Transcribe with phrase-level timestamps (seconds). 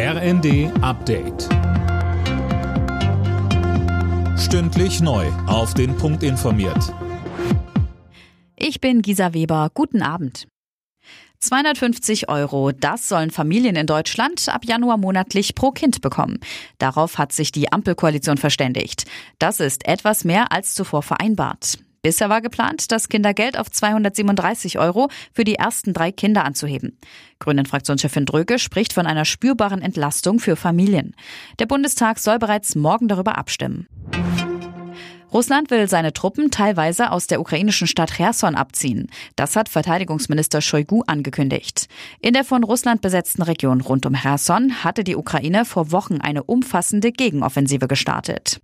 [0.00, 1.48] RND Update.
[4.38, 5.26] Stündlich neu.
[5.48, 6.94] Auf den Punkt informiert.
[8.54, 9.72] Ich bin Gisa Weber.
[9.74, 10.46] Guten Abend.
[11.40, 16.38] 250 Euro, das sollen Familien in Deutschland ab Januar monatlich pro Kind bekommen.
[16.78, 19.04] Darauf hat sich die Ampelkoalition verständigt.
[19.40, 21.78] Das ist etwas mehr als zuvor vereinbart.
[22.02, 26.98] Bisher war geplant, das Kindergeld auf 237 Euro für die ersten drei Kinder anzuheben.
[27.40, 31.14] Grünen-Fraktionschefin Dröge spricht von einer spürbaren Entlastung für Familien.
[31.58, 33.88] Der Bundestag soll bereits morgen darüber abstimmen.
[35.32, 39.10] Russland will seine Truppen teilweise aus der ukrainischen Stadt Cherson abziehen.
[39.36, 41.88] Das hat Verteidigungsminister Shoigu angekündigt.
[42.22, 46.44] In der von Russland besetzten Region rund um Cherson hatte die Ukraine vor Wochen eine
[46.44, 48.60] umfassende Gegenoffensive gestartet.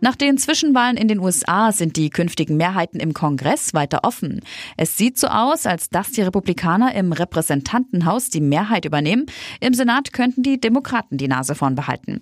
[0.00, 4.42] Nach den Zwischenwahlen in den USA sind die künftigen Mehrheiten im Kongress weiter offen.
[4.76, 9.26] Es sieht so aus, als dass die Republikaner im Repräsentantenhaus die Mehrheit übernehmen.
[9.60, 12.20] Im Senat könnten die Demokraten die Nase vorn behalten.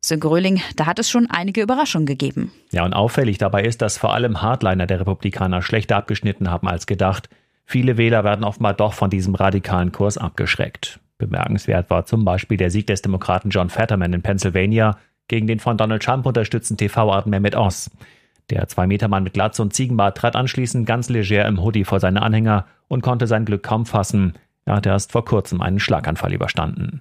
[0.00, 0.28] Sönke
[0.76, 2.52] da hat es schon einige Überraschungen gegeben.
[2.70, 6.86] Ja, und auffällig dabei ist, dass vor allem Hardliner der Republikaner schlechter abgeschnitten haben als
[6.86, 7.30] gedacht.
[7.64, 11.00] Viele Wähler werden offenbar doch von diesem radikalen Kurs abgeschreckt.
[11.18, 15.76] Bemerkenswert war zum Beispiel der Sieg des Demokraten John Fetterman in Pennsylvania, gegen den von
[15.76, 17.90] Donald Trump unterstützten TV-Arten Mehmet Oz.
[18.50, 22.66] Der Zwei-Meter-Mann mit Glatze und Ziegenbart trat anschließend ganz leger im Hoodie vor seine Anhänger
[22.88, 24.34] und konnte sein Glück kaum fassen.
[24.64, 27.00] Er hatte erst vor kurzem einen Schlaganfall überstanden.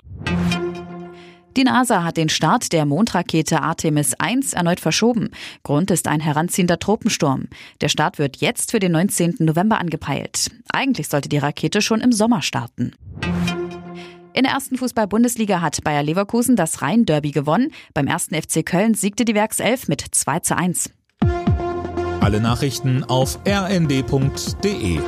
[1.56, 5.30] Die NASA hat den Start der Mondrakete Artemis 1 erneut verschoben.
[5.64, 7.48] Grund ist ein heranziehender Tropensturm.
[7.80, 9.36] Der Start wird jetzt für den 19.
[9.40, 10.52] November angepeilt.
[10.74, 12.92] Eigentlich sollte die Rakete schon im Sommer starten.
[14.36, 17.72] In der ersten Fußball-Bundesliga hat Bayer Leverkusen das Rhein-Derby gewonnen.
[17.94, 20.90] Beim ersten FC Köln siegte die Werkself mit 2 zu 1.
[22.20, 25.00] Alle Nachrichten auf rnd.de